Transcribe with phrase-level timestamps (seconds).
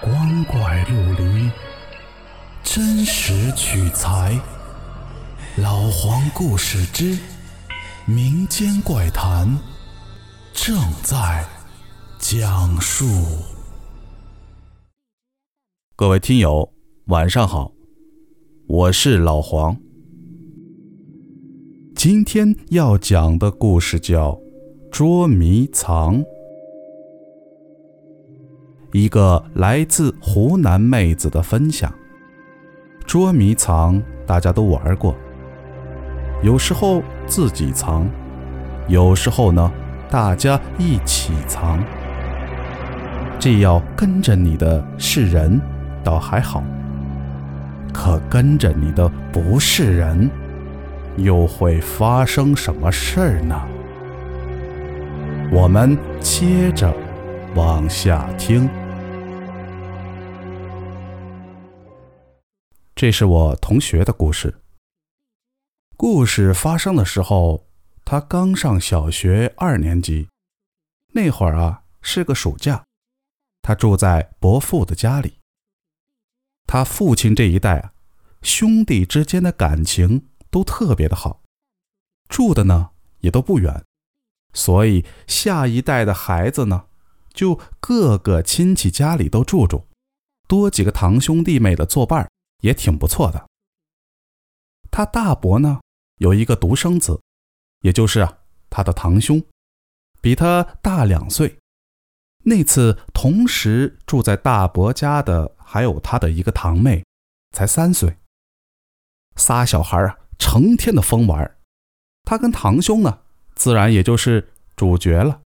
[0.00, 1.50] 光怪陆离，
[2.62, 4.40] 真实取材。
[5.56, 7.18] 老黄故事之
[8.06, 9.58] 民间怪谈
[10.52, 11.44] 正在
[12.20, 13.06] 讲述。
[15.96, 16.72] 各位听友，
[17.06, 17.72] 晚上好，
[18.68, 19.76] 我是老黄。
[21.96, 24.30] 今天要讲的故事叫
[24.92, 26.22] 《捉迷藏》。
[28.98, 31.92] 一个来自湖南妹子的分享：
[33.06, 35.14] 捉迷藏，大家都玩过。
[36.42, 38.08] 有时候自己藏，
[38.88, 39.70] 有时候呢，
[40.10, 41.78] 大家一起藏。
[43.38, 45.60] 这要跟着你的是人，
[46.02, 46.60] 倒还好；
[47.92, 50.28] 可跟着你的不是人，
[51.16, 53.54] 又会发生什么事儿呢？
[55.52, 56.92] 我们接着。
[57.54, 58.68] 往下听。
[63.00, 64.60] 这是我同学的故事。
[65.96, 67.68] 故事发生的时候，
[68.04, 70.26] 他刚上小学二年级。
[71.12, 72.84] 那会儿啊，是个暑假，
[73.62, 75.34] 他住在伯父的家里。
[76.66, 77.92] 他父亲这一代啊，
[78.42, 81.42] 兄弟之间的感情都特别的好，
[82.28, 83.84] 住的呢也都不远，
[84.52, 86.86] 所以下一代的孩子呢。
[87.32, 89.86] 就各个亲戚家里都住住，
[90.48, 92.28] 多几个堂兄弟妹的作伴儿
[92.60, 93.46] 也挺不错的。
[94.90, 95.80] 他大伯呢
[96.16, 97.20] 有一个独生子，
[97.80, 98.38] 也就是啊
[98.70, 99.42] 他的堂兄，
[100.20, 101.58] 比他大两岁。
[102.44, 107.04] 那次同时住在大伯家的还有他的一个堂妹，
[107.52, 108.16] 才三岁。
[109.36, 111.58] 仨小孩啊成天的疯玩，
[112.24, 113.20] 他跟堂兄呢
[113.54, 115.42] 自然也就是主角了。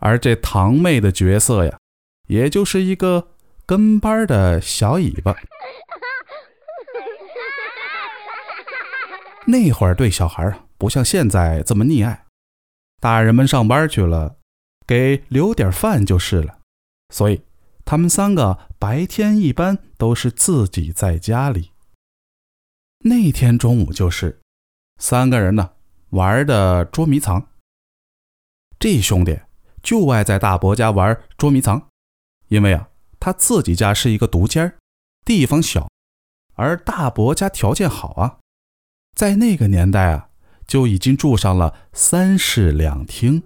[0.00, 1.78] 而这堂妹的角色呀，
[2.28, 3.28] 也就是一个
[3.66, 5.36] 跟班的小尾巴。
[9.46, 12.26] 那会儿对小孩啊不像现在这么溺爱，
[13.00, 14.36] 大人们上班去了，
[14.86, 16.60] 给留点饭就是了。
[17.10, 17.42] 所以
[17.84, 21.72] 他们三个白天一般都是自己在家里。
[23.00, 24.40] 那天中午就是
[24.98, 25.72] 三个人呢
[26.10, 27.48] 玩的捉迷藏。
[28.78, 29.40] 这兄弟。
[29.82, 31.90] 就爱在大伯家玩捉迷藏，
[32.48, 32.88] 因为啊，
[33.20, 34.78] 他自己家是一个独间
[35.26, 35.90] 地方小，
[36.54, 38.38] 而大伯家条件好啊，
[39.14, 40.28] 在那个年代啊，
[40.66, 43.40] 就已经住上了三室两厅。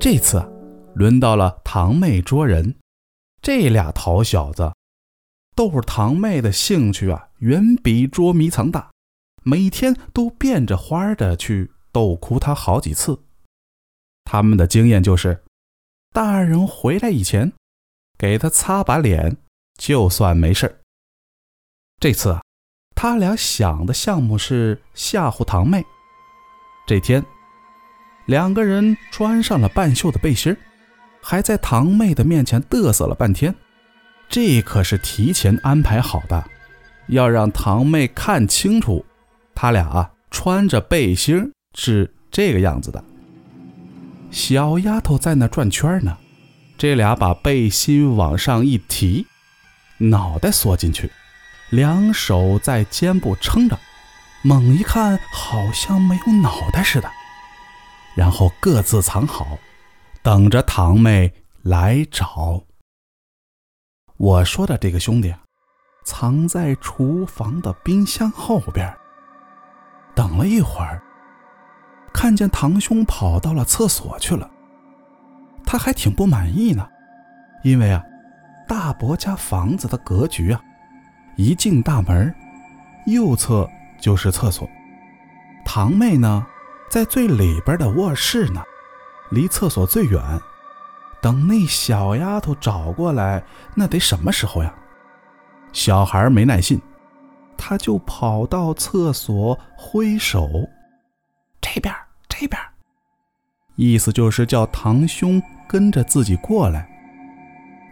[0.00, 0.42] 这次
[0.94, 2.76] 轮到了堂妹捉人，
[3.42, 4.72] 这俩淘小子
[5.54, 8.90] 逗会堂妹的兴趣啊，远比捉迷藏大。
[9.42, 13.20] 每天都变着花的去逗哭她好几次。
[14.24, 15.42] 他们的经验就是，
[16.14, 17.52] 大人回来以前，
[18.16, 19.36] 给他擦把脸，
[19.78, 20.80] 就算没事
[21.98, 22.42] 这次啊，
[22.94, 25.82] 他俩想的项目是吓唬堂妹。
[26.86, 27.24] 这天，
[28.26, 30.56] 两个人穿上了半袖的背心
[31.22, 33.54] 还在堂妹的面前嘚瑟了半天。
[34.28, 36.44] 这可是提前安排好的，
[37.06, 39.04] 要让堂妹看清楚。
[39.54, 43.02] 他俩啊，穿着背心是这个样子的。
[44.30, 46.16] 小丫头在那转圈呢，
[46.76, 49.26] 这俩把背心往上一提，
[49.98, 51.10] 脑袋缩进去，
[51.70, 53.78] 两手在肩部撑着，
[54.42, 57.10] 猛一看好像没有脑袋似的，
[58.16, 59.58] 然后各自藏好，
[60.22, 61.32] 等着堂妹
[61.62, 62.62] 来找。
[64.16, 65.34] 我说的这个兄弟，
[66.04, 68.92] 藏在厨房的冰箱后边。
[70.14, 71.00] 等了一会儿，
[72.12, 74.50] 看见堂兄跑到了厕所去了，
[75.64, 76.88] 他还挺不满意呢，
[77.62, 78.02] 因为啊，
[78.68, 80.62] 大伯家房子的格局啊，
[81.36, 82.32] 一进大门，
[83.06, 83.68] 右侧
[83.98, 84.68] 就是厕所，
[85.64, 86.46] 堂妹呢
[86.90, 88.62] 在最里边的卧室呢，
[89.30, 90.22] 离厕所最远。
[91.20, 93.42] 等那小丫头找过来，
[93.74, 94.72] 那得什么时候呀？
[95.72, 96.80] 小孩没耐性。
[97.60, 100.48] 他就跑到厕所挥手，
[101.60, 101.92] 这边
[102.28, 102.62] 这边，
[103.74, 106.88] 意思就是叫堂兄跟着自己过来。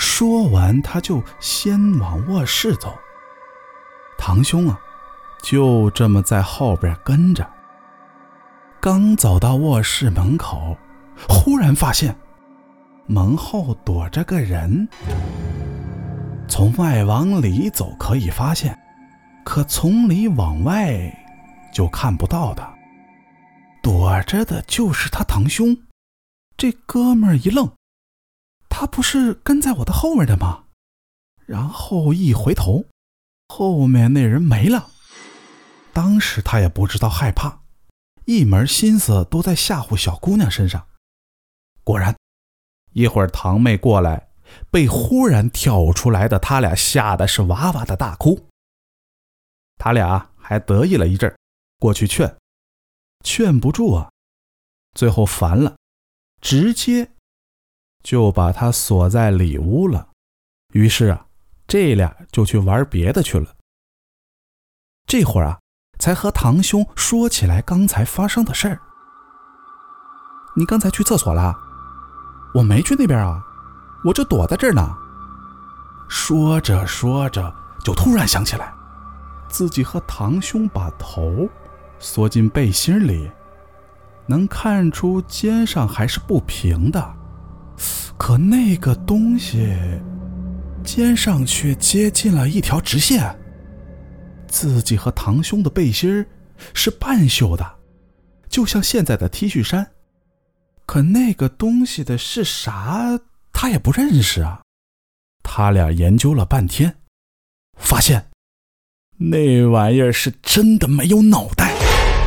[0.00, 2.98] 说完，他就先往卧室走。
[4.16, 4.80] 堂兄啊，
[5.42, 7.46] 就这么在后边跟着。
[8.80, 10.74] 刚走到卧室门口，
[11.28, 12.16] 忽然发现
[13.04, 14.88] 门后躲着个人。
[16.48, 18.76] 从外往里走，可以发现。
[19.44, 21.14] 可从里往外
[21.74, 22.66] 就看不到的，
[23.82, 25.76] 躲着的就是他堂兄，
[26.56, 27.70] 这哥们一愣，
[28.80, 30.64] 他不是跟在我的后面的吗？
[31.44, 32.86] 然后一回头，
[33.46, 34.88] 后面那人没了。
[35.92, 37.60] 当时他也不知道害怕，
[38.24, 40.88] 一门心思都在吓唬小姑娘身上。
[41.84, 42.16] 果然，
[42.94, 44.30] 一会儿堂妹过来，
[44.70, 48.48] 被忽然跳出来的他俩吓得是哇哇的大哭。
[49.76, 51.36] 他俩还得意了一阵，
[51.78, 52.34] 过去劝，
[53.22, 54.10] 劝不住啊，
[54.94, 55.76] 最后烦了，
[56.40, 57.10] 直接
[58.02, 60.08] 就把他锁在里屋了。
[60.72, 61.26] 于是啊，
[61.66, 63.54] 这俩就去玩别的去了。
[65.06, 65.58] 这会儿啊。
[65.98, 68.80] 才和堂兄说起来刚才发生的事儿。
[70.56, 71.54] 你刚才去厕所了？
[72.54, 73.44] 我没去那边啊，
[74.02, 74.96] 我就躲在这儿呢。
[76.08, 77.54] 说着说着，
[77.84, 78.72] 就突然想起来，
[79.46, 81.46] 自己和堂兄把头
[81.98, 83.30] 缩进背心里，
[84.24, 87.14] 能看出肩上还是不平的，
[88.20, 89.74] 可那个东西
[90.84, 93.34] 肩上却接近了一条直线。
[94.46, 96.26] 自己和堂兄的背心
[96.74, 97.78] 是半袖的，
[98.50, 99.90] 就像现在的 T 恤衫。
[100.84, 103.18] 可那个东西的是啥，
[103.54, 104.60] 他也不认识啊。
[105.42, 106.94] 他俩研究了半天，
[107.78, 108.26] 发现
[109.16, 111.74] 那玩意儿是真的没有脑袋，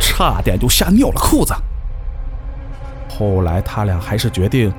[0.00, 1.54] 差点就吓尿了裤子。
[3.08, 4.72] 后来他俩还是决定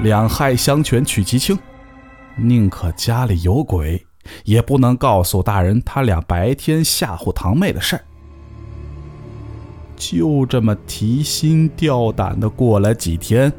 [0.00, 1.58] 两害相权取其轻，
[2.36, 4.04] 宁可家里有鬼。
[4.44, 8.00] 也不能告诉大人他俩白天吓唬堂妹的事，
[9.96, 13.52] 就这么提心吊胆的过了几天，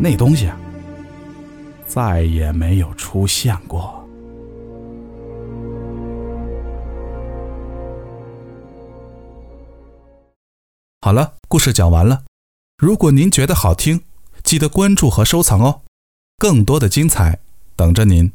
[0.00, 0.58] 那东西啊，
[1.86, 4.04] 再也没有出现过。
[11.02, 12.24] 好了，故事讲完了。
[12.78, 14.00] 如果您觉得好听，
[14.44, 15.80] 记得关注和收藏哦，
[16.38, 17.40] 更多的精彩
[17.74, 18.30] 等着您。